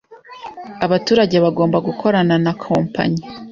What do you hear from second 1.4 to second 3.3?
bagomba gukorana na Kompanyi